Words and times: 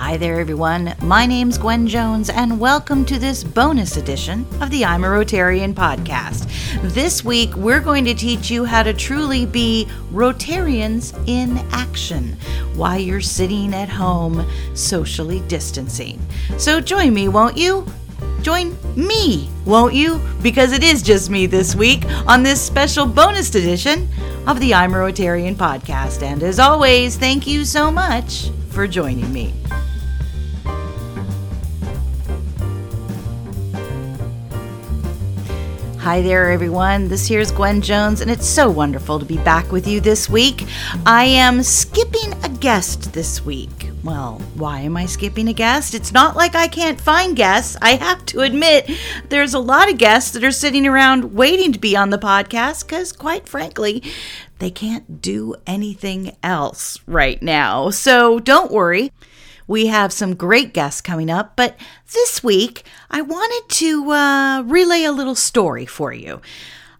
Hi 0.00 0.16
there, 0.16 0.40
everyone. 0.40 0.94
My 1.02 1.26
name's 1.26 1.58
Gwen 1.58 1.86
Jones, 1.86 2.30
and 2.30 2.58
welcome 2.58 3.04
to 3.04 3.18
this 3.18 3.44
bonus 3.44 3.98
edition 3.98 4.46
of 4.62 4.70
the 4.70 4.82
I'm 4.82 5.04
a 5.04 5.08
Rotarian 5.08 5.74
podcast. 5.74 6.48
This 6.94 7.22
week, 7.22 7.54
we're 7.54 7.80
going 7.80 8.06
to 8.06 8.14
teach 8.14 8.50
you 8.50 8.64
how 8.64 8.82
to 8.82 8.94
truly 8.94 9.44
be 9.44 9.86
Rotarians 10.10 11.12
in 11.28 11.58
action 11.70 12.38
while 12.74 12.98
you're 12.98 13.20
sitting 13.20 13.74
at 13.74 13.90
home 13.90 14.44
socially 14.74 15.40
distancing. 15.48 16.18
So 16.56 16.80
join 16.80 17.12
me, 17.12 17.28
won't 17.28 17.58
you? 17.58 17.86
Join 18.40 18.74
me, 18.96 19.50
won't 19.66 19.92
you? 19.92 20.18
Because 20.40 20.72
it 20.72 20.82
is 20.82 21.02
just 21.02 21.28
me 21.28 21.44
this 21.44 21.74
week 21.74 22.06
on 22.26 22.42
this 22.42 22.60
special 22.60 23.04
bonus 23.04 23.54
edition 23.54 24.08
of 24.46 24.60
the 24.60 24.72
I'm 24.72 24.94
a 24.94 24.96
Rotarian 24.96 25.56
podcast. 25.56 26.22
And 26.22 26.42
as 26.42 26.58
always, 26.58 27.18
thank 27.18 27.46
you 27.46 27.66
so 27.66 27.90
much 27.90 28.50
for 28.70 28.88
joining 28.88 29.30
me. 29.30 29.52
Hi 36.00 36.22
there, 36.22 36.50
everyone. 36.50 37.08
This 37.08 37.28
here's 37.28 37.52
Gwen 37.52 37.82
Jones, 37.82 38.22
and 38.22 38.30
it's 38.30 38.48
so 38.48 38.70
wonderful 38.70 39.18
to 39.18 39.26
be 39.26 39.36
back 39.36 39.70
with 39.70 39.86
you 39.86 40.00
this 40.00 40.30
week. 40.30 40.66
I 41.04 41.24
am 41.24 41.62
skipping 41.62 42.32
a 42.42 42.48
guest 42.48 43.12
this 43.12 43.44
week. 43.44 43.90
Well, 44.02 44.40
why 44.54 44.80
am 44.80 44.96
I 44.96 45.04
skipping 45.04 45.48
a 45.48 45.52
guest? 45.52 45.94
It's 45.94 46.10
not 46.10 46.36
like 46.36 46.54
I 46.54 46.68
can't 46.68 46.98
find 46.98 47.36
guests. 47.36 47.76
I 47.82 47.96
have 47.96 48.24
to 48.26 48.40
admit, 48.40 48.90
there's 49.28 49.52
a 49.52 49.58
lot 49.58 49.92
of 49.92 49.98
guests 49.98 50.30
that 50.30 50.42
are 50.42 50.50
sitting 50.50 50.86
around 50.86 51.34
waiting 51.34 51.70
to 51.74 51.78
be 51.78 51.94
on 51.94 52.08
the 52.08 52.16
podcast 52.18 52.86
because, 52.86 53.12
quite 53.12 53.46
frankly, 53.46 54.02
they 54.58 54.70
can't 54.70 55.20
do 55.20 55.54
anything 55.66 56.34
else 56.42 56.98
right 57.06 57.42
now. 57.42 57.90
So 57.90 58.38
don't 58.38 58.72
worry. 58.72 59.12
We 59.70 59.86
have 59.86 60.12
some 60.12 60.34
great 60.34 60.74
guests 60.74 61.00
coming 61.00 61.30
up, 61.30 61.54
but 61.54 61.76
this 62.12 62.42
week 62.42 62.82
I 63.08 63.22
wanted 63.22 63.68
to 63.76 64.10
uh, 64.10 64.62
relay 64.62 65.04
a 65.04 65.12
little 65.12 65.36
story 65.36 65.86
for 65.86 66.12
you. 66.12 66.40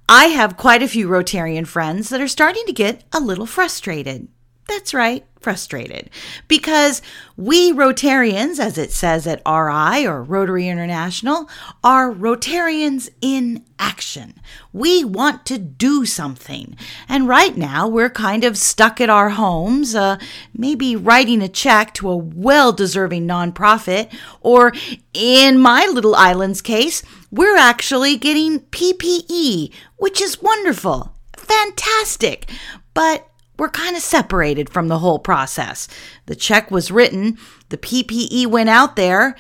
I 0.09 0.27
have 0.27 0.57
quite 0.57 0.81
a 0.81 0.87
few 0.87 1.09
Rotarian 1.09 1.67
friends 1.67 2.11
that 2.11 2.21
are 2.21 2.29
starting 2.29 2.63
to 2.67 2.73
get 2.73 3.03
a 3.13 3.19
little 3.19 3.45
frustrated. 3.45 4.29
That's 4.71 4.95
right, 4.95 5.27
frustrated. 5.41 6.11
Because 6.47 7.03
we 7.37 7.73
Rotarians, 7.73 8.61
as 8.61 8.79
it 8.79 8.93
says 8.93 9.27
at 9.27 9.43
RI 9.45 10.07
or 10.07 10.23
Rotary 10.23 10.69
International, 10.69 11.51
are 11.83 12.13
Rotarians 12.13 13.09
in 13.21 13.65
action. 13.81 14.35
We 14.73 15.03
want 15.05 15.45
to 15.47 15.59
do 15.59 16.07
something. 16.07 16.77
And 17.09 17.27
right 17.27 17.57
now, 17.57 17.89
we're 17.89 18.11
kind 18.11 18.45
of 18.45 18.57
stuck 18.57 19.01
at 19.01 19.11
our 19.11 19.31
homes, 19.31 19.97
uh, 19.97 20.19
maybe 20.57 20.95
writing 20.95 21.43
a 21.43 21.49
check 21.49 21.93
to 21.95 22.09
a 22.09 22.17
well 22.17 22.71
deserving 22.71 23.27
nonprofit, 23.27 24.17
or 24.41 24.73
in 25.13 25.59
my 25.59 25.85
little 25.93 26.15
island's 26.15 26.63
case, 26.63 27.03
we're 27.33 27.57
actually 27.57 28.17
getting 28.17 28.61
PPE, 28.61 29.73
which 29.97 30.21
is 30.21 30.41
wonderful. 30.41 31.17
Fantastic. 31.37 32.49
But 32.95 33.30
we're 33.61 33.69
kind 33.69 33.95
of 33.95 34.03
separated 34.03 34.71
from 34.71 34.89
the 34.89 35.01
whole 35.01 35.19
process. 35.19 35.87
The 36.25 36.35
check 36.35 36.71
was 36.71 36.91
written, 36.91 37.37
the 37.69 37.77
PPE 37.77 38.47
went 38.47 38.71
out 38.71 38.97
there. 38.97 39.37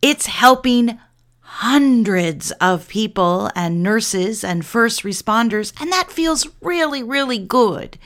It's 0.00 0.26
helping 0.26 1.00
hundreds 1.40 2.52
of 2.52 2.86
people 2.86 3.50
and 3.56 3.82
nurses 3.82 4.44
and 4.44 4.64
first 4.64 5.02
responders, 5.02 5.72
and 5.80 5.90
that 5.90 6.12
feels 6.12 6.46
really, 6.60 7.02
really 7.02 7.40
good 7.40 7.98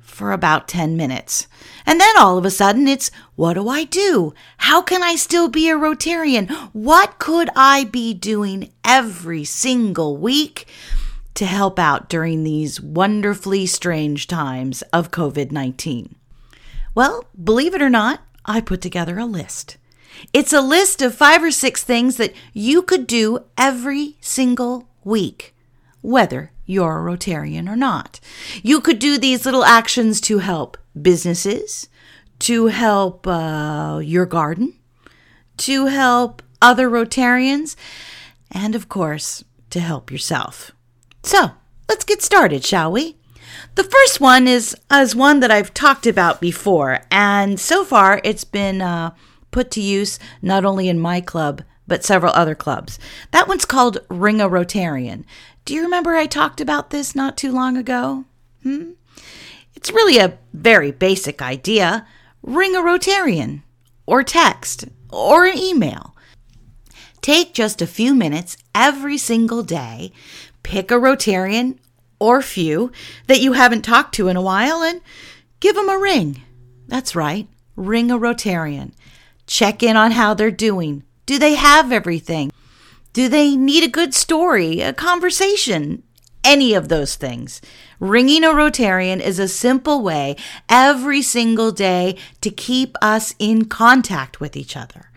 for 0.00 0.32
about 0.32 0.68
10 0.68 0.96
minutes. 0.96 1.48
And 1.84 2.00
then 2.00 2.16
all 2.16 2.38
of 2.38 2.46
a 2.46 2.50
sudden, 2.50 2.88
it's 2.88 3.10
what 3.36 3.54
do 3.54 3.68
I 3.68 3.84
do? 3.84 4.32
How 4.56 4.80
can 4.80 5.02
I 5.02 5.16
still 5.16 5.48
be 5.48 5.68
a 5.68 5.74
Rotarian? 5.74 6.50
What 6.72 7.18
could 7.18 7.50
I 7.54 7.84
be 7.84 8.14
doing 8.14 8.72
every 8.84 9.44
single 9.44 10.16
week? 10.16 10.66
To 11.34 11.46
help 11.46 11.78
out 11.78 12.08
during 12.08 12.44
these 12.44 12.80
wonderfully 12.80 13.66
strange 13.66 14.26
times 14.26 14.82
of 14.92 15.10
COVID 15.10 15.50
19? 15.50 16.14
Well, 16.94 17.24
believe 17.42 17.74
it 17.74 17.82
or 17.82 17.90
not, 17.90 18.20
I 18.44 18.60
put 18.60 18.80
together 18.80 19.18
a 19.18 19.24
list. 19.24 19.78
It's 20.32 20.52
a 20.52 20.60
list 20.60 21.00
of 21.02 21.14
five 21.14 21.42
or 21.42 21.50
six 21.50 21.82
things 21.82 22.16
that 22.16 22.34
you 22.52 22.82
could 22.82 23.06
do 23.06 23.44
every 23.56 24.16
single 24.20 24.88
week, 25.04 25.54
whether 26.00 26.52
you're 26.66 26.98
a 26.98 27.16
Rotarian 27.16 27.68
or 27.68 27.76
not. 27.76 28.20
You 28.62 28.80
could 28.80 28.98
do 28.98 29.18
these 29.18 29.44
little 29.44 29.64
actions 29.64 30.20
to 30.22 30.38
help 30.38 30.76
businesses, 31.00 31.88
to 32.40 32.66
help 32.66 33.26
uh, 33.26 34.00
your 34.02 34.26
garden, 34.26 34.74
to 35.58 35.86
help 35.86 36.42
other 36.60 36.88
Rotarians, 36.88 37.76
and 38.50 38.74
of 38.74 38.88
course, 38.88 39.44
to 39.70 39.80
help 39.80 40.10
yourself. 40.10 40.72
So, 41.22 41.52
let's 41.88 42.04
get 42.04 42.22
started, 42.22 42.64
shall 42.64 42.90
we? 42.90 43.16
The 43.74 43.84
first 43.84 44.20
one 44.20 44.48
is, 44.48 44.76
is 44.92 45.14
one 45.14 45.40
that 45.40 45.50
I've 45.50 45.72
talked 45.72 46.06
about 46.06 46.40
before, 46.40 47.00
and 47.10 47.58
so 47.58 47.84
far 47.84 48.20
it's 48.24 48.44
been 48.44 48.82
uh, 48.82 49.12
put 49.50 49.70
to 49.72 49.80
use 49.80 50.18
not 50.42 50.64
only 50.64 50.88
in 50.88 50.98
my 50.98 51.20
club, 51.20 51.62
but 51.86 52.04
several 52.04 52.32
other 52.34 52.54
clubs. 52.54 52.98
That 53.30 53.48
one's 53.48 53.64
called 53.64 53.98
Ring 54.08 54.40
a 54.40 54.48
Rotarian. 54.48 55.24
Do 55.64 55.74
you 55.74 55.82
remember 55.82 56.14
I 56.14 56.26
talked 56.26 56.60
about 56.60 56.90
this 56.90 57.14
not 57.14 57.36
too 57.36 57.52
long 57.52 57.76
ago? 57.76 58.24
Hmm? 58.62 58.92
It's 59.74 59.92
really 59.92 60.18
a 60.18 60.38
very 60.52 60.90
basic 60.90 61.40
idea. 61.40 62.06
Ring 62.42 62.74
a 62.74 62.80
Rotarian, 62.80 63.62
or 64.06 64.22
text, 64.22 64.86
or 65.10 65.46
an 65.46 65.58
email. 65.58 66.16
Take 67.20 67.54
just 67.54 67.80
a 67.80 67.86
few 67.86 68.14
minutes 68.14 68.56
every 68.74 69.16
single 69.16 69.62
day, 69.62 70.12
pick 70.62 70.90
a 70.90 70.94
Rotarian 70.94 71.78
or 72.18 72.40
few 72.40 72.92
that 73.26 73.40
you 73.40 73.52
haven't 73.52 73.82
talked 73.82 74.14
to 74.14 74.28
in 74.28 74.36
a 74.36 74.42
while 74.42 74.82
and 74.82 75.00
give 75.60 75.74
them 75.74 75.88
a 75.88 75.98
ring. 75.98 76.42
That's 76.88 77.16
right, 77.16 77.48
ring 77.76 78.10
a 78.10 78.18
Rotarian. 78.18 78.92
Check 79.46 79.82
in 79.82 79.96
on 79.96 80.12
how 80.12 80.34
they're 80.34 80.50
doing. 80.50 81.02
Do 81.26 81.38
they 81.38 81.54
have 81.54 81.92
everything? 81.92 82.52
Do 83.12 83.28
they 83.28 83.56
need 83.56 83.84
a 83.84 83.88
good 83.88 84.14
story, 84.14 84.80
a 84.80 84.92
conversation? 84.92 86.02
Any 86.44 86.74
of 86.74 86.88
those 86.88 87.14
things. 87.14 87.60
Ringing 88.00 88.42
a 88.42 88.48
Rotarian 88.48 89.20
is 89.20 89.38
a 89.38 89.46
simple 89.46 90.02
way 90.02 90.36
every 90.68 91.22
single 91.22 91.70
day 91.70 92.16
to 92.40 92.50
keep 92.50 92.96
us 93.00 93.34
in 93.38 93.66
contact 93.66 94.40
with 94.40 94.56
each 94.56 94.76
other. 94.76 95.10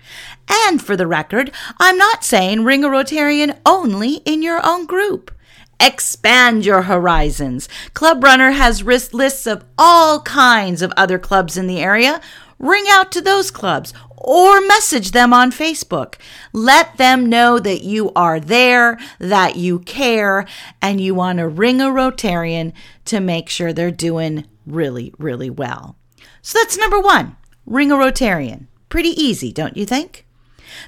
And 0.47 0.81
for 0.81 0.95
the 0.95 1.07
record, 1.07 1.51
I'm 1.79 1.97
not 1.97 2.23
saying 2.23 2.63
ring 2.63 2.83
a 2.83 2.89
Rotarian 2.89 3.57
only 3.65 4.15
in 4.25 4.43
your 4.43 4.63
own 4.63 4.85
group. 4.85 5.31
Expand 5.79 6.65
your 6.65 6.83
horizons. 6.83 7.67
Club 7.93 8.23
Runner 8.23 8.51
has 8.51 8.83
lists 8.83 9.45
of 9.45 9.65
all 9.77 10.21
kinds 10.21 10.81
of 10.81 10.93
other 10.95 11.19
clubs 11.19 11.57
in 11.57 11.67
the 11.67 11.79
area. 11.79 12.21
Ring 12.57 12.85
out 12.89 13.11
to 13.11 13.21
those 13.21 13.51
clubs 13.51 13.93
or 14.17 14.59
message 14.61 15.11
them 15.11 15.33
on 15.33 15.51
Facebook. 15.51 16.15
Let 16.53 16.97
them 16.97 17.29
know 17.29 17.59
that 17.59 17.83
you 17.83 18.11
are 18.15 18.39
there, 18.39 18.97
that 19.19 19.55
you 19.55 19.79
care, 19.79 20.47
and 20.81 20.99
you 20.99 21.13
want 21.13 21.39
to 21.39 21.47
ring 21.47 21.81
a 21.81 21.85
Rotarian 21.85 22.73
to 23.05 23.19
make 23.19 23.49
sure 23.49 23.71
they're 23.71 23.91
doing 23.91 24.45
really, 24.65 25.13
really 25.19 25.49
well. 25.49 25.95
So 26.41 26.59
that's 26.59 26.77
number 26.77 26.99
one 26.99 27.35
ring 27.65 27.91
a 27.91 27.95
Rotarian. 27.95 28.67
Pretty 28.89 29.09
easy, 29.09 29.51
don't 29.51 29.75
you 29.75 29.85
think? 29.85 30.25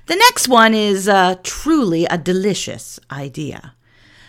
The 0.05 0.15
next 0.15 0.47
one 0.47 0.73
is 0.73 1.07
uh, 1.07 1.35
truly 1.43 2.05
a 2.05 2.17
delicious 2.17 2.99
idea. 3.11 3.73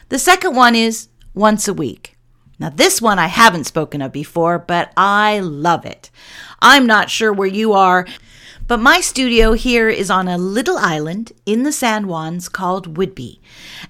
The 0.09 0.19
second 0.19 0.55
one 0.57 0.75
is 0.75 1.09
once 1.35 1.69
a 1.69 1.75
week. 1.75 2.17
Now, 2.59 2.71
this 2.71 3.01
one 3.01 3.19
I 3.19 3.27
haven't 3.27 3.65
spoken 3.65 4.03
of 4.03 4.11
before, 4.11 4.59
but 4.59 4.93
I 4.97 5.39
love 5.41 5.85
it. 5.85 6.11
I'm 6.61 6.87
not 6.87 7.11
sure 7.11 7.33
where 7.33 7.47
you 7.47 7.73
are, 7.73 8.07
but 8.67 8.81
my 8.81 9.01
studio 9.01 9.53
here 9.53 9.89
is 9.89 10.11
on 10.11 10.27
a 10.27 10.37
little 10.37 10.77
island 10.77 11.33
in 11.47 11.63
the 11.63 11.73
San 11.73 12.05
Juans 12.05 12.49
called 12.49 12.97
Whidbey. 12.97 13.39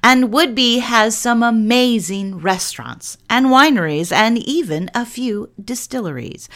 And 0.02 0.30
Whidbey 0.30 0.80
has 0.80 1.16
some 1.16 1.42
amazing 1.42 2.38
restaurants 2.38 3.16
and 3.30 3.46
wineries 3.46 4.12
and 4.12 4.38
even 4.38 4.90
a 4.94 5.06
few 5.06 5.50
distilleries, 5.62 6.48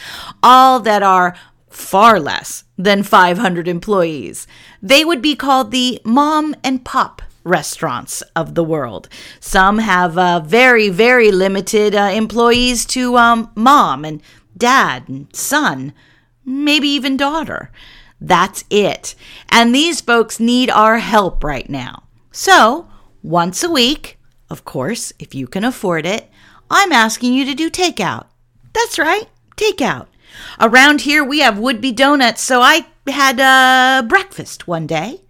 all 0.43 0.79
that 0.81 1.03
are 1.03 1.35
far 1.69 2.19
less 2.19 2.65
than 2.77 3.01
500 3.01 3.67
employees. 3.67 4.45
They 4.81 5.03
would 5.03 5.21
be 5.21 5.35
called 5.35 5.71
the 5.71 5.99
mom 6.05 6.53
and 6.63 6.85
pop 6.85 7.21
restaurants 7.43 8.21
of 8.35 8.55
the 8.55 8.63
world. 8.63 9.09
Some 9.39 9.79
have 9.79 10.17
uh, 10.17 10.39
very, 10.39 10.89
very 10.89 11.31
limited 11.31 11.95
uh, 11.95 12.11
employees 12.13 12.85
to 12.87 13.17
um, 13.17 13.51
mom 13.55 14.05
and 14.05 14.21
dad 14.57 15.07
and 15.07 15.33
son, 15.35 15.93
maybe 16.45 16.87
even 16.87 17.17
daughter. 17.17 17.71
That's 18.19 18.63
it. 18.69 19.15
And 19.49 19.73
these 19.73 19.99
folks 20.01 20.39
need 20.39 20.69
our 20.69 20.99
help 20.99 21.43
right 21.43 21.69
now. 21.69 22.03
So, 22.31 22.87
once 23.21 23.63
a 23.63 23.69
week, 23.69 24.17
of 24.49 24.65
course, 24.65 25.11
if 25.19 25.35
you 25.35 25.47
can 25.47 25.63
afford 25.63 26.05
it, 26.05 26.29
I'm 26.69 26.91
asking 26.91 27.33
you 27.33 27.45
to 27.45 27.53
do 27.53 27.69
takeout. 27.69 28.27
That's 28.73 28.97
right, 28.97 29.27
takeout. 29.57 30.07
Around 30.59 31.01
here, 31.01 31.23
we 31.23 31.39
have 31.39 31.55
Whidbey 31.55 31.95
Donuts, 31.95 32.41
so 32.41 32.61
I 32.61 32.87
had 33.07 33.39
uh, 33.39 34.07
breakfast 34.07 34.67
one 34.67 34.87
day. 34.87 35.22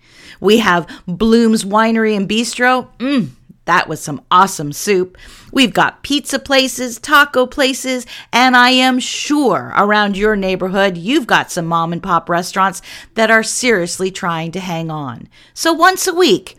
We 0.43 0.57
have 0.57 0.89
Bloom's 1.07 1.63
Winery 1.63 2.17
and 2.17 2.27
Bistro. 2.27 2.89
Mmm, 2.97 3.29
that 3.63 3.87
was 3.87 4.01
some 4.01 4.21
awesome 4.29 4.73
soup. 4.73 5.17
We've 5.53 5.73
got 5.73 6.03
pizza 6.03 6.37
places, 6.37 6.99
taco 6.99 7.45
places, 7.45 8.05
and 8.33 8.57
I 8.57 8.71
am 8.71 8.99
sure 8.99 9.71
around 9.77 10.17
your 10.17 10.35
neighborhood 10.35 10.97
you've 10.97 11.27
got 11.27 11.49
some 11.49 11.65
mom 11.65 11.93
and 11.93 12.03
pop 12.03 12.27
restaurants 12.27 12.81
that 13.15 13.31
are 13.31 13.41
seriously 13.41 14.11
trying 14.11 14.51
to 14.51 14.59
hang 14.59 14.91
on. 14.91 15.29
So 15.53 15.71
once 15.71 16.07
a 16.07 16.13
week, 16.13 16.57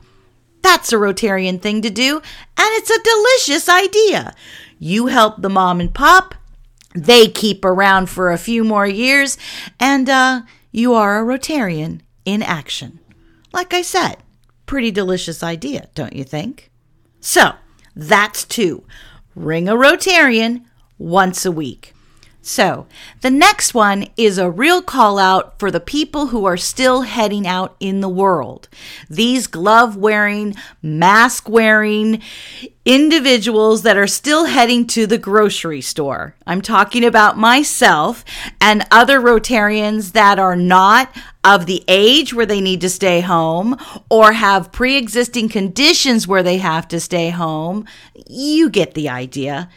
that's 0.63 0.91
a 0.91 0.97
Rotarian 0.97 1.61
thing 1.61 1.83
to 1.83 1.91
do, 1.91 2.17
and 2.17 2.23
it's 2.57 2.91
a 2.91 3.03
delicious 3.03 3.69
idea. 3.69 4.35
You 4.79 5.09
help 5.09 5.43
the 5.43 5.51
mom 5.51 5.79
and 5.79 5.93
pop, 5.93 6.35
they 6.95 7.29
keep 7.29 7.67
around 7.67 8.09
for 8.09 8.33
a 8.33 8.39
few 8.39 8.65
more 8.65 8.87
years, 8.87 9.37
and 9.79 10.09
uh, 10.09 10.41
you 10.73 10.95
are 10.95 11.21
a 11.21 11.39
Rotarian 11.39 12.01
in 12.25 12.43
action. 12.43 13.01
Like 13.55 13.73
I 13.73 13.83
said, 13.83 14.17
pretty 14.67 14.91
delicious 14.91 15.41
idea, 15.45 15.89
don't 15.95 16.17
you 16.17 16.25
think? 16.25 16.73
So 17.21 17.53
that's 17.95 18.43
two. 18.43 18.85
Ring 19.37 19.69
a 19.69 19.75
Rotarian 19.75 20.65
once 20.99 21.47
a 21.47 21.53
week. 21.53 21.95
So, 22.47 22.87
the 23.23 23.31
next 23.31 23.73
one 23.73 24.07
is 24.19 24.37
a 24.37 24.51
real 24.51 24.83
call 24.83 25.19
out 25.19 25.59
for 25.59 25.71
the 25.71 25.81
people 25.81 26.27
who 26.27 26.45
are 26.45 26.59
still 26.59 27.01
heading 27.01 27.47
out 27.47 27.75
in 27.81 28.03
the 28.03 28.09
world. 28.09 28.69
These 29.09 29.47
glove 29.47 29.97
wearing, 29.97 30.55
mask 30.83 31.49
wearing 31.49 32.21
individuals 32.85 33.83
that 33.85 33.97
are 33.97 34.07
still 34.07 34.45
heading 34.45 34.87
to 34.89 35.07
the 35.07 35.17
grocery 35.17 35.81
store. 35.81 36.37
I'm 36.47 36.61
talking 36.61 37.03
about 37.03 37.39
myself 37.39 38.27
and 38.61 38.87
other 38.91 39.23
Rotarians 39.23 40.13
that 40.13 40.39
are 40.39 40.55
not 40.55 41.17
of 41.45 41.65
the 41.65 41.83
age 41.89 42.35
where 42.35 42.45
they 42.45 42.61
need 42.61 42.83
to 42.83 42.91
stay 42.91 43.23
home 43.23 43.75
or 44.11 44.35
have 44.35 44.71
pre 44.71 44.99
existing 44.99 45.49
conditions 45.49 46.29
where 46.29 46.43
they 46.43 46.59
have 46.59 46.89
to 46.89 47.01
stay 47.01 47.31
home. 47.31 47.87
You 48.29 48.69
get 48.69 48.93
the 48.93 49.09
idea. 49.09 49.71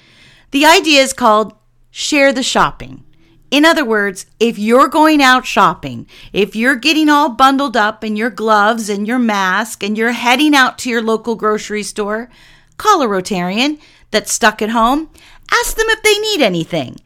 The 0.51 0.65
idea 0.65 1.01
is 1.01 1.13
called 1.13 1.53
share 1.97 2.31
the 2.31 2.43
shopping. 2.43 3.03
In 3.49 3.65
other 3.65 3.83
words, 3.83 4.27
if 4.39 4.59
you're 4.59 4.87
going 4.87 5.19
out 5.19 5.47
shopping, 5.47 6.05
if 6.31 6.55
you're 6.55 6.75
getting 6.75 7.09
all 7.09 7.29
bundled 7.29 7.75
up 7.75 8.03
in 8.03 8.15
your 8.15 8.29
gloves 8.29 8.87
and 8.87 9.07
your 9.07 9.17
mask 9.17 9.81
and 9.81 9.97
you're 9.97 10.11
heading 10.11 10.53
out 10.53 10.77
to 10.77 10.91
your 10.91 11.01
local 11.01 11.33
grocery 11.33 11.81
store, 11.81 12.29
call 12.77 13.01
a 13.01 13.07
Rotarian 13.07 13.79
that's 14.11 14.31
stuck 14.31 14.61
at 14.61 14.69
home. 14.69 15.09
Ask 15.51 15.75
them 15.75 15.87
if 15.89 16.03
they 16.03 16.19
need 16.19 16.39
anything. 16.39 16.97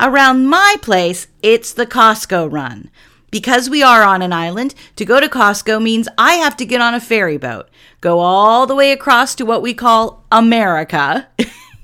Around 0.00 0.48
my 0.48 0.74
place, 0.82 1.28
it's 1.40 1.72
the 1.72 1.86
Costco 1.86 2.50
run. 2.50 2.90
Because 3.30 3.70
we 3.70 3.80
are 3.80 4.02
on 4.02 4.22
an 4.22 4.32
island, 4.32 4.74
to 4.96 5.04
go 5.04 5.20
to 5.20 5.28
Costco 5.28 5.80
means 5.80 6.08
I 6.18 6.34
have 6.34 6.56
to 6.56 6.66
get 6.66 6.80
on 6.80 6.94
a 6.94 7.00
ferry 7.00 7.38
boat, 7.38 7.70
go 8.00 8.18
all 8.18 8.66
the 8.66 8.74
way 8.74 8.90
across 8.90 9.36
to 9.36 9.46
what 9.46 9.62
we 9.62 9.72
call 9.72 10.24
America. 10.32 11.28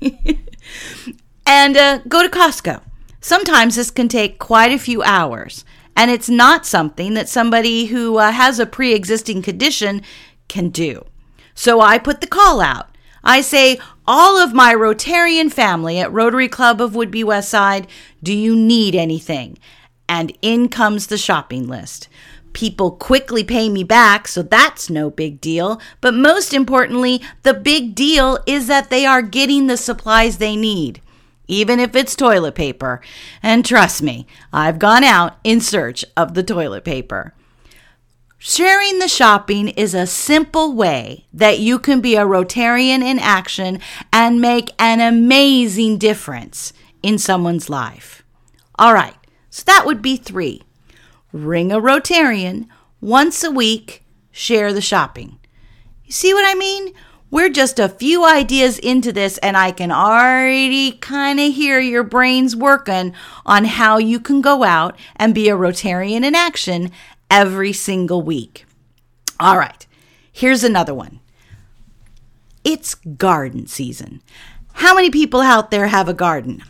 and 1.49 1.75
uh, 1.75 1.97
go 2.07 2.21
to 2.21 2.29
Costco. 2.29 2.79
Sometimes 3.21 3.75
this 3.75 3.89
can 3.89 4.07
take 4.07 4.37
quite 4.37 4.71
a 4.71 4.77
few 4.77 5.01
hours, 5.01 5.65
and 5.95 6.11
it's 6.11 6.29
not 6.29 6.63
something 6.63 7.15
that 7.15 7.27
somebody 7.27 7.85
who 7.85 8.17
uh, 8.17 8.31
has 8.31 8.59
a 8.59 8.67
pre 8.67 8.93
existing 8.93 9.41
condition 9.41 10.03
can 10.47 10.69
do. 10.69 11.03
So 11.55 11.81
I 11.81 11.97
put 11.97 12.21
the 12.21 12.27
call 12.27 12.61
out. 12.61 12.95
I 13.23 13.41
say, 13.41 13.79
all 14.05 14.37
of 14.37 14.53
my 14.53 14.75
Rotarian 14.75 15.51
family 15.51 15.97
at 15.97 16.13
Rotary 16.13 16.47
Club 16.47 16.79
of 16.79 16.91
Whidbey 16.91 17.23
Westside, 17.23 17.87
do 18.21 18.31
you 18.31 18.55
need 18.55 18.93
anything? 18.93 19.57
And 20.07 20.37
in 20.43 20.69
comes 20.69 21.07
the 21.07 21.17
shopping 21.17 21.67
list. 21.67 22.09
People 22.53 22.91
quickly 22.91 23.43
pay 23.43 23.69
me 23.69 23.83
back, 23.83 24.27
so 24.27 24.43
that's 24.43 24.87
no 24.87 25.09
big 25.09 25.41
deal. 25.41 25.81
But 25.99 26.13
most 26.13 26.53
importantly, 26.53 27.23
the 27.41 27.55
big 27.55 27.95
deal 27.95 28.37
is 28.45 28.67
that 28.67 28.91
they 28.91 29.03
are 29.07 29.23
getting 29.23 29.65
the 29.65 29.77
supplies 29.77 30.37
they 30.37 30.55
need 30.55 31.01
even 31.49 31.79
if 31.79 31.95
it's 31.95 32.15
toilet 32.15 32.55
paper. 32.55 33.01
And 33.43 33.65
trust 33.65 34.01
me, 34.01 34.25
I've 34.53 34.79
gone 34.79 35.03
out 35.03 35.37
in 35.43 35.59
search 35.59 36.05
of 36.15 36.35
the 36.35 36.43
toilet 36.43 36.85
paper. 36.85 37.33
Sharing 38.37 38.99
the 38.99 39.09
shopping 39.09 39.67
is 39.69 39.93
a 39.93 40.07
simple 40.07 40.73
way 40.73 41.25
that 41.33 41.59
you 41.59 41.77
can 41.77 41.99
be 41.99 42.15
a 42.15 42.25
Rotarian 42.25 43.01
in 43.01 43.19
action 43.19 43.81
and 44.13 44.39
make 44.39 44.69
an 44.79 45.01
amazing 45.01 45.97
difference 45.97 46.71
in 47.03 47.17
someone's 47.17 47.69
life. 47.69 48.23
All 48.75 48.93
right, 48.93 49.17
so 49.49 49.63
that 49.65 49.85
would 49.85 50.01
be 50.01 50.15
three. 50.15 50.61
Ring 51.33 51.73
a 51.73 51.81
Rotarian 51.81 52.69
once 53.01 53.43
a 53.43 53.51
week, 53.51 54.05
share 54.31 54.71
the 54.71 54.81
shopping. 54.81 55.37
You 56.05 56.13
see 56.13 56.33
what 56.33 56.47
I 56.47 56.57
mean? 56.57 56.93
We're 57.31 57.49
just 57.49 57.77
a 57.77 57.89
few 57.89 58.25
ideas 58.25 58.79
into 58.79 59.11
this, 59.11 59.37
and 59.39 59.55
I 59.55 59.71
can 59.71 59.91
already 59.91 60.93
kind 60.93 61.39
of 61.39 61.53
hear 61.53 61.79
your 61.79 62.03
brains 62.03 62.55
working 62.55 63.13
on 63.45 63.65
how 63.65 63.99
you 63.99 64.19
can 64.19 64.41
go 64.41 64.63
out 64.63 64.97
and 65.15 65.35
be 65.35 65.47
a 65.47 65.55
Rotarian 65.55 66.23
in 66.23 66.33
action 66.33 66.91
every 67.29 67.71
single 67.71 68.23
week. 68.23 68.65
All 69.39 69.59
right, 69.59 69.85
here's 70.31 70.63
another 70.63 70.93
one 70.93 71.19
it's 72.63 72.95
garden 72.95 73.67
season. 73.67 74.21
How 74.73 74.95
many 74.95 75.09
people 75.09 75.41
out 75.41 75.71
there 75.71 75.87
have 75.87 76.09
a 76.09 76.13
garden? 76.13 76.63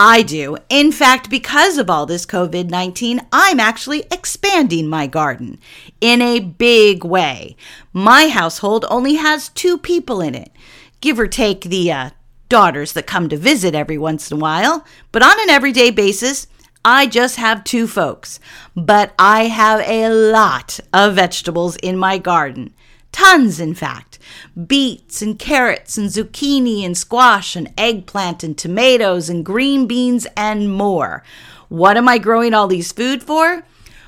I 0.00 0.22
do. 0.22 0.56
In 0.68 0.92
fact, 0.92 1.28
because 1.28 1.76
of 1.76 1.90
all 1.90 2.06
this 2.06 2.24
COVID 2.24 2.70
19, 2.70 3.20
I'm 3.32 3.58
actually 3.58 4.04
expanding 4.12 4.86
my 4.86 5.08
garden 5.08 5.58
in 6.00 6.22
a 6.22 6.38
big 6.38 7.04
way. 7.04 7.56
My 7.92 8.28
household 8.28 8.84
only 8.90 9.16
has 9.16 9.48
two 9.48 9.76
people 9.76 10.20
in 10.20 10.36
it, 10.36 10.52
give 11.00 11.18
or 11.18 11.26
take 11.26 11.62
the 11.62 11.90
uh, 11.90 12.10
daughters 12.48 12.92
that 12.92 13.08
come 13.08 13.28
to 13.28 13.36
visit 13.36 13.74
every 13.74 13.98
once 13.98 14.30
in 14.30 14.36
a 14.38 14.40
while. 14.40 14.84
But 15.10 15.24
on 15.24 15.40
an 15.40 15.50
everyday 15.50 15.90
basis, 15.90 16.46
I 16.84 17.08
just 17.08 17.34
have 17.34 17.64
two 17.64 17.88
folks. 17.88 18.38
But 18.76 19.12
I 19.18 19.46
have 19.48 19.80
a 19.80 20.10
lot 20.10 20.78
of 20.92 21.16
vegetables 21.16 21.74
in 21.74 21.98
my 21.98 22.18
garden. 22.18 22.72
Tons, 23.12 23.60
in 23.60 23.74
fact. 23.74 24.18
Beets 24.66 25.22
and 25.22 25.38
carrots 25.38 25.96
and 25.98 26.08
zucchini 26.08 26.84
and 26.84 26.96
squash 26.96 27.56
and 27.56 27.72
eggplant 27.76 28.42
and 28.42 28.56
tomatoes 28.56 29.28
and 29.28 29.44
green 29.44 29.86
beans 29.86 30.26
and 30.36 30.72
more. 30.72 31.22
What 31.68 31.96
am 31.96 32.08
I 32.08 32.18
growing 32.18 32.54
all 32.54 32.68
these 32.68 32.92
food 32.92 33.22
for? 33.22 33.62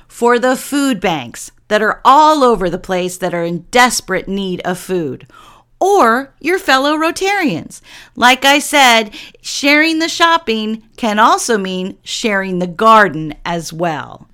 For 0.07 0.39
the 0.39 0.55
food 0.55 0.99
banks 0.99 1.51
that 1.67 1.81
are 1.81 2.01
all 2.03 2.43
over 2.43 2.69
the 2.69 2.77
place 2.77 3.17
that 3.17 3.33
are 3.33 3.45
in 3.45 3.67
desperate 3.71 4.27
need 4.27 4.61
of 4.61 4.77
food. 4.77 5.27
Or 5.79 6.33
your 6.39 6.59
fellow 6.59 6.95
Rotarians. 6.95 7.81
Like 8.15 8.45
I 8.45 8.59
said, 8.59 9.15
sharing 9.41 9.99
the 9.99 10.09
shopping 10.09 10.83
can 10.97 11.17
also 11.17 11.57
mean 11.57 11.97
sharing 12.03 12.59
the 12.59 12.67
garden 12.67 13.33
as 13.43 13.73
well. 13.73 14.27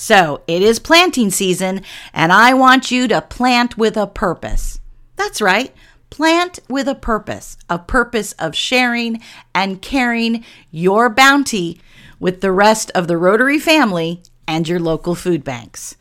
So 0.00 0.40
it 0.46 0.62
is 0.62 0.78
planting 0.78 1.28
season, 1.28 1.82
and 2.14 2.32
I 2.32 2.54
want 2.54 2.90
you 2.90 3.06
to 3.08 3.20
plant 3.20 3.76
with 3.76 3.98
a 3.98 4.06
purpose. 4.06 4.80
That's 5.16 5.42
right. 5.42 5.74
Plant 6.08 6.58
with 6.70 6.88
a 6.88 6.94
purpose, 6.94 7.58
a 7.68 7.78
purpose 7.78 8.32
of 8.38 8.56
sharing 8.56 9.20
and 9.54 9.82
caring 9.82 10.42
your 10.70 11.10
bounty 11.10 11.82
with 12.18 12.40
the 12.40 12.50
rest 12.50 12.90
of 12.94 13.08
the 13.08 13.18
Rotary 13.18 13.58
family 13.58 14.22
and 14.48 14.66
your 14.66 14.80
local 14.80 15.14
food 15.14 15.44
banks. 15.44 15.96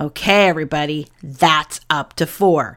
Okay, 0.00 0.48
everybody, 0.48 1.06
that's 1.22 1.80
up 1.88 2.14
to 2.14 2.26
four. 2.26 2.76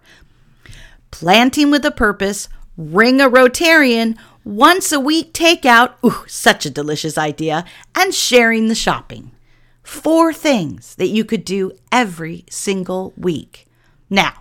Planting 1.10 1.72
with 1.72 1.86
a 1.86 1.92
purpose, 1.92 2.50
ring 2.78 3.20
a 3.20 3.28
Rotarian, 3.28 4.16
once 4.44 4.92
a 4.92 5.00
week 5.00 5.34
takeout, 5.34 5.94
ooh, 6.06 6.24
such 6.28 6.68
a 6.68 6.70
delicious 6.70 7.18
idea, 7.18 7.66
and 7.96 8.14
sharing 8.14 8.68
the 8.68 8.76
shopping. 8.76 9.32
Four 9.88 10.34
things 10.34 10.96
that 10.96 11.08
you 11.08 11.24
could 11.24 11.46
do 11.46 11.72
every 11.94 12.44
single 12.50 13.14
week. 13.16 13.70
Now, 14.10 14.34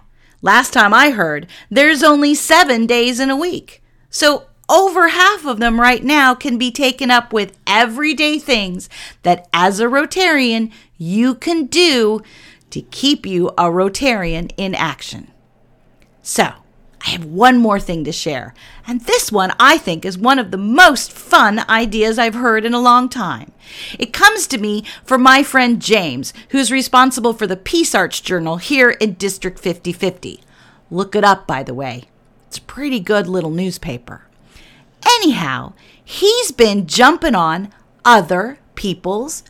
last 0.42 0.72
time 0.72 0.92
I 0.92 1.10
heard, 1.10 1.46
there's 1.70 2.02
only 2.02 2.34
seven 2.34 2.84
days 2.84 3.20
in 3.20 3.30
a 3.30 3.36
week. 3.36 3.80
So 4.10 4.48
over 4.68 5.06
half 5.06 5.46
of 5.46 5.60
them 5.60 5.80
right 5.80 6.02
now 6.02 6.34
can 6.34 6.58
be 6.58 6.72
taken 6.72 7.12
up 7.12 7.32
with 7.32 7.56
everyday 7.64 8.40
things 8.40 8.88
that 9.22 9.48
as 9.54 9.78
a 9.78 9.84
Rotarian 9.84 10.72
you 10.98 11.36
can 11.36 11.66
do 11.66 12.22
to 12.70 12.82
keep 12.82 13.24
you 13.24 13.50
a 13.50 13.70
Rotarian 13.70 14.50
in 14.56 14.74
action. 14.74 15.30
So, 16.22 16.54
I 17.06 17.10
have 17.10 17.24
one 17.24 17.58
more 17.58 17.78
thing 17.78 18.02
to 18.02 18.10
share, 18.10 18.52
and 18.84 19.00
this 19.02 19.30
one 19.30 19.52
I 19.60 19.78
think 19.78 20.04
is 20.04 20.18
one 20.18 20.40
of 20.40 20.50
the 20.50 20.56
most 20.56 21.12
fun 21.12 21.60
ideas 21.68 22.18
I've 22.18 22.34
heard 22.34 22.64
in 22.64 22.74
a 22.74 22.80
long 22.80 23.08
time. 23.08 23.52
It 23.96 24.12
comes 24.12 24.48
to 24.48 24.58
me 24.58 24.82
from 25.04 25.22
my 25.22 25.44
friend 25.44 25.80
James, 25.80 26.32
who's 26.48 26.72
responsible 26.72 27.32
for 27.32 27.46
the 27.46 27.56
Peace 27.56 27.94
Arch 27.94 28.24
Journal 28.24 28.56
here 28.56 28.90
in 28.90 29.12
District 29.14 29.56
5050. 29.56 30.40
Look 30.90 31.14
it 31.14 31.22
up, 31.22 31.46
by 31.46 31.62
the 31.62 31.74
way. 31.74 32.06
It's 32.48 32.58
a 32.58 32.62
pretty 32.62 32.98
good 32.98 33.28
little 33.28 33.52
newspaper. 33.52 34.22
Anyhow, 35.06 35.74
he's 36.04 36.50
been 36.50 36.88
jumping 36.88 37.36
on 37.36 37.72
other 38.04 38.58
people's 38.74 39.44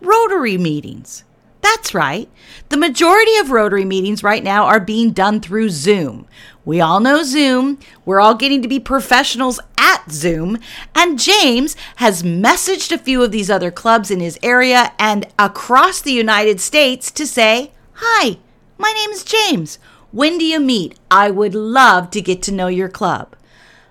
Rotary 0.00 0.56
meetings. 0.56 1.24
That's 1.66 1.94
right. 1.94 2.28
The 2.68 2.76
majority 2.76 3.36
of 3.38 3.50
Rotary 3.50 3.84
meetings 3.84 4.22
right 4.22 4.44
now 4.44 4.66
are 4.66 4.78
being 4.78 5.10
done 5.10 5.40
through 5.40 5.70
Zoom. 5.70 6.28
We 6.64 6.80
all 6.80 7.00
know 7.00 7.24
Zoom. 7.24 7.80
We're 8.04 8.20
all 8.20 8.36
getting 8.36 8.62
to 8.62 8.68
be 8.68 8.78
professionals 8.78 9.58
at 9.76 10.08
Zoom. 10.08 10.58
And 10.94 11.18
James 11.18 11.74
has 11.96 12.22
messaged 12.22 12.92
a 12.92 12.98
few 12.98 13.20
of 13.20 13.32
these 13.32 13.50
other 13.50 13.72
clubs 13.72 14.12
in 14.12 14.20
his 14.20 14.38
area 14.44 14.92
and 14.96 15.26
across 15.40 16.00
the 16.00 16.12
United 16.12 16.60
States 16.60 17.10
to 17.10 17.26
say, 17.26 17.72
Hi, 17.94 18.38
my 18.78 18.92
name 18.92 19.10
is 19.10 19.24
James. 19.24 19.80
When 20.12 20.38
do 20.38 20.44
you 20.44 20.60
meet? 20.60 20.96
I 21.10 21.32
would 21.32 21.56
love 21.56 22.10
to 22.10 22.20
get 22.20 22.42
to 22.42 22.52
know 22.52 22.68
your 22.68 22.88
club. 22.88 23.34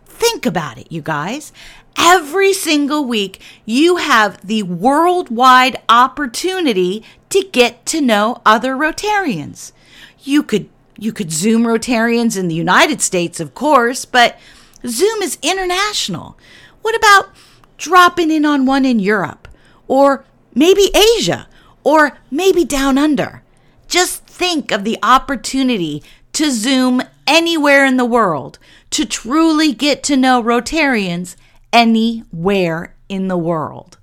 Think 0.06 0.46
about 0.46 0.78
it, 0.78 0.90
you 0.90 1.02
guys. 1.02 1.52
Every 1.98 2.54
single 2.54 3.06
week, 3.06 3.42
you 3.66 3.98
have 3.98 4.46
the 4.46 4.64
worldwide 4.64 5.82
opportunity 5.90 7.04
to 7.30 7.48
get 7.52 7.86
to 7.88 8.02
know 8.02 8.42
other 8.46 8.76
Rotarians. 8.76 9.72
You 10.20 10.44
could 10.44 10.70
you 10.98 11.12
could 11.12 11.32
Zoom 11.32 11.64
Rotarians 11.64 12.38
in 12.38 12.48
the 12.48 12.56
United 12.56 13.02
States, 13.02 13.40
of 13.40 13.54
course, 13.54 14.06
but 14.06 14.40
Zoom 14.88 15.22
is 15.22 15.38
international. 15.42 16.38
What 16.82 16.96
about 16.96 17.30
dropping 17.78 18.32
in 18.32 18.46
on 18.46 18.66
one 18.66 18.86
in 18.86 19.00
Europe? 19.00 19.48
Or 19.88 20.24
maybe 20.54 20.90
Asia? 21.18 21.48
Or 21.84 22.18
maybe 22.32 22.64
down 22.64 22.98
under? 22.98 23.44
Just 23.88 24.26
think 24.26 24.72
of 24.72 24.84
the 24.84 24.98
opportunity 25.04 26.02
to 26.34 26.50
Zoom 26.50 27.02
anywhere 27.28 27.86
in 27.86 27.98
the 27.98 28.06
world 28.06 28.60
to 28.92 29.06
truly 29.06 29.74
get 29.74 30.04
to 30.04 30.18
know 30.18 30.42
Rotarians 30.42 31.36
anywhere 31.76 32.96
in 33.10 33.28
the 33.28 33.38
world. 33.38 33.98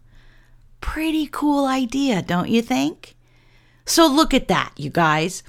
Pretty 0.83 1.27
cool 1.27 1.65
idea, 1.65 2.21
don't 2.21 2.51
you 2.51 2.61
think? 2.61 3.17
So 3.87 4.07
look 4.07 4.35
at 4.35 4.49
that, 4.49 4.73
you 4.77 4.91
guys. 4.91 5.43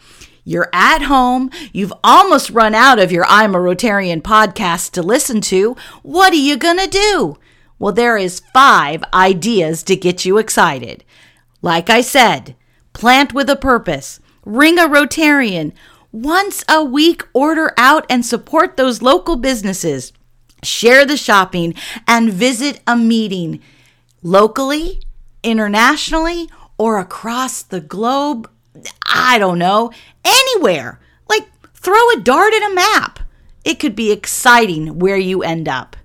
You're 0.46 0.70
at 0.72 1.02
home. 1.02 1.52
You've 1.74 1.92
almost 2.02 2.50
run 2.50 2.74
out 2.74 2.98
of 2.98 3.12
your 3.12 3.26
I'm 3.28 3.54
a 3.54 3.60
Rotarian 3.60 4.22
podcast 4.22 4.92
to 4.92 5.02
listen 5.04 5.42
to. 5.42 5.76
What 6.02 6.32
are 6.32 6.38
you 6.38 6.56
going 6.56 6.78
to 6.78 6.88
do? 6.88 7.38
Well, 7.78 7.92
there 7.92 8.18
is 8.18 8.42
five 8.54 9.04
ideas 9.14 9.84
to 9.84 9.98
get 9.98 10.24
you 10.24 10.38
excited. 10.38 11.04
Like 11.62 11.90
I 11.90 12.00
said, 12.00 12.56
plant 12.94 13.34
with 13.34 13.50
a 13.50 13.58
purpose, 13.58 14.22
ring 14.46 14.80
a 14.80 14.84
Rotarian, 14.84 15.74
once 16.14 16.64
a 16.70 16.86
week 16.86 17.24
order 17.34 17.74
out 17.78 18.06
and 18.10 18.26
support 18.26 18.78
those 18.78 19.02
local 19.02 19.36
businesses, 19.36 20.14
share 20.64 21.06
the 21.06 21.18
shopping, 21.18 21.76
and 22.08 22.32
visit 22.32 22.82
a 22.88 22.96
meeting 22.96 23.62
locally, 24.22 25.02
internationally, 25.44 26.50
or 26.78 27.00
across 27.00 27.62
the 27.62 27.82
globe. 27.82 28.50
I 29.06 29.38
don't 29.38 29.60
know, 29.60 29.92
anywhere. 30.26 31.00
Like 31.30 31.48
throw 31.74 32.10
a 32.12 32.20
dart 32.20 32.54
at 32.54 32.72
a 32.72 32.76
map. 32.76 33.20
It 33.64 33.80
could 33.80 33.96
be 33.96 34.12
exciting 34.12 35.00
where 35.00 35.18
you 35.18 35.44
end 35.44 35.70
up. 35.70 35.96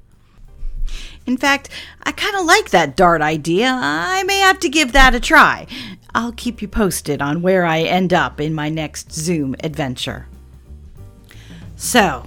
In 1.27 1.37
fact, 1.37 1.69
I 2.05 2.12
kind 2.12 2.37
of 2.37 2.47
like 2.47 2.71
that 2.71 2.97
dart 2.97 3.21
idea. 3.21 3.71
I 3.71 4.23
may 4.23 4.38
have 4.38 4.59
to 4.61 4.69
give 4.69 4.93
that 4.93 5.15
a 5.15 5.21
try. 5.21 5.67
I'll 6.15 6.33
keep 6.33 6.62
you 6.62 6.69
posted 6.69 7.21
on 7.21 7.43
where 7.43 7.67
I 7.67 7.83
end 7.83 8.15
up 8.15 8.41
in 8.41 8.55
my 8.55 8.71
next 8.71 9.12
Zoom 9.12 9.55
adventure. 9.62 10.27
So, 11.77 12.25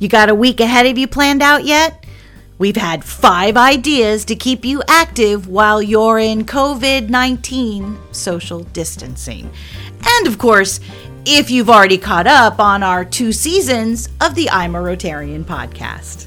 you 0.00 0.08
got 0.08 0.30
a 0.30 0.34
week 0.34 0.60
ahead 0.60 0.86
of 0.86 0.98
you 0.98 1.06
planned 1.06 1.42
out 1.42 1.64
yet? 1.64 2.06
We've 2.56 2.76
had 2.76 3.04
five 3.04 3.56
ideas 3.56 4.24
to 4.26 4.34
keep 4.34 4.64
you 4.64 4.82
active 4.88 5.46
while 5.46 5.80
you're 5.80 6.18
in 6.18 6.44
COVID 6.44 7.08
19 7.08 7.98
social 8.10 8.60
distancing. 8.64 9.50
And 10.04 10.26
of 10.26 10.38
course, 10.38 10.80
if 11.26 11.50
you've 11.50 11.68
already 11.68 11.98
caught 11.98 12.26
up 12.26 12.58
on 12.60 12.82
our 12.82 13.04
two 13.04 13.30
seasons 13.30 14.08
of 14.22 14.34
the 14.34 14.48
I'm 14.48 14.74
a 14.74 14.78
Rotarian 14.78 15.44
podcast. 15.44 16.26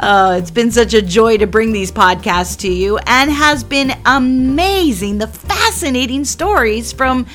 oh, 0.00 0.32
it's 0.38 0.52
been 0.52 0.70
such 0.70 0.94
a 0.94 1.02
joy 1.02 1.36
to 1.38 1.48
bring 1.48 1.72
these 1.72 1.90
podcasts 1.90 2.56
to 2.60 2.68
you 2.68 2.98
and 3.06 3.28
has 3.28 3.64
been 3.64 3.92
amazing 4.06 5.18
the 5.18 5.26
fascinating 5.26 6.24
stories 6.24 6.92
from 6.92 7.26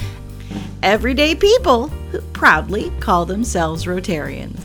everyday 0.81 1.35
people 1.35 1.87
who 2.11 2.21
proudly 2.31 2.91
call 3.01 3.25
themselves 3.25 3.85
Rotarians. 3.85 4.61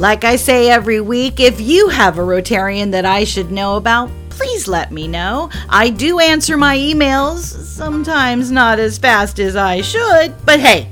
Like 0.00 0.24
I 0.24 0.36
say 0.36 0.70
every 0.70 1.02
week, 1.02 1.40
if 1.40 1.60
you 1.60 1.90
have 1.90 2.16
a 2.16 2.22
Rotarian 2.22 2.90
that 2.92 3.04
I 3.04 3.24
should 3.24 3.52
know 3.52 3.76
about, 3.76 4.08
please 4.30 4.66
let 4.66 4.90
me 4.90 5.06
know. 5.06 5.50
I 5.68 5.90
do 5.90 6.20
answer 6.20 6.56
my 6.56 6.74
emails, 6.74 7.40
sometimes 7.40 8.50
not 8.50 8.78
as 8.78 8.96
fast 8.96 9.38
as 9.38 9.56
I 9.56 9.82
should, 9.82 10.34
but 10.46 10.58
hey, 10.58 10.90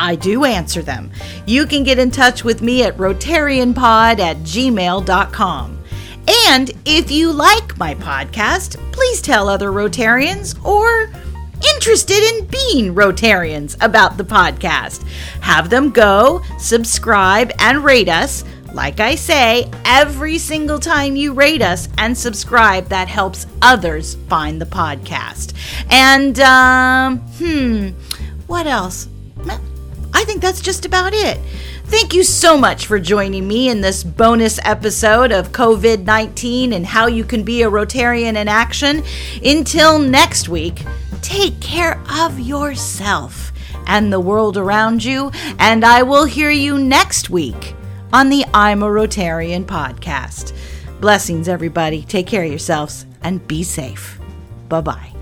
I 0.00 0.16
do 0.16 0.44
answer 0.44 0.82
them. 0.82 1.12
You 1.46 1.64
can 1.64 1.84
get 1.84 2.00
in 2.00 2.10
touch 2.10 2.42
with 2.42 2.60
me 2.60 2.82
at 2.82 2.96
rotarianpod 2.96 4.18
at 4.18 4.36
gmail.com. 4.38 5.84
And 6.48 6.72
if 6.84 7.08
you 7.08 7.30
like 7.30 7.78
my 7.78 7.94
podcast, 7.94 8.82
please 8.90 9.22
tell 9.22 9.48
other 9.48 9.70
Rotarians 9.70 10.60
or 10.64 11.08
interested 11.80 12.22
in 12.34 12.44
being 12.44 12.94
Rotarians 12.94 13.74
about 13.80 14.18
the 14.18 14.22
podcast. 14.22 15.02
Have 15.40 15.70
them 15.70 15.88
go, 15.88 16.42
subscribe, 16.58 17.50
and 17.58 17.82
rate 17.82 18.10
us. 18.10 18.44
Like 18.74 19.00
I 19.00 19.14
say, 19.14 19.70
every 19.86 20.36
single 20.36 20.78
time 20.78 21.16
you 21.16 21.32
rate 21.32 21.62
us 21.62 21.88
and 21.96 22.16
subscribe, 22.16 22.88
that 22.88 23.08
helps 23.08 23.46
others 23.62 24.16
find 24.28 24.60
the 24.60 24.66
podcast. 24.66 25.54
And, 25.88 26.38
um, 26.40 27.18
hmm, 27.38 27.88
what 28.46 28.66
else? 28.66 29.08
I 30.12 30.24
think 30.24 30.42
that's 30.42 30.60
just 30.60 30.84
about 30.84 31.14
it. 31.14 31.38
Thank 31.84 32.12
you 32.12 32.24
so 32.24 32.58
much 32.58 32.86
for 32.86 33.00
joining 33.00 33.48
me 33.48 33.70
in 33.70 33.80
this 33.80 34.04
bonus 34.04 34.60
episode 34.64 35.32
of 35.32 35.52
COVID 35.52 36.04
19 36.04 36.74
and 36.74 36.84
how 36.84 37.06
you 37.06 37.24
can 37.24 37.42
be 37.42 37.62
a 37.62 37.70
Rotarian 37.70 38.36
in 38.36 38.48
action. 38.48 39.02
Until 39.42 39.98
next 39.98 40.50
week, 40.50 40.82
take 41.22 41.60
care 41.60 42.02
of 42.10 42.38
yourself 42.38 43.52
and 43.86 44.12
the 44.12 44.20
world 44.20 44.56
around 44.56 45.04
you, 45.04 45.30
and 45.58 45.84
I 45.84 46.02
will 46.02 46.24
hear 46.24 46.50
you 46.50 46.78
next 46.78 47.30
week 47.30 47.74
on 48.12 48.28
the 48.28 48.44
I'm 48.54 48.82
a 48.82 48.86
Rotarian 48.86 49.64
podcast. 49.64 50.56
Blessings, 51.00 51.48
everybody. 51.48 52.02
Take 52.02 52.26
care 52.26 52.44
of 52.44 52.50
yourselves 52.50 53.06
and 53.22 53.46
be 53.46 53.62
safe. 53.62 54.18
Bye 54.68 54.80
bye. 54.82 55.19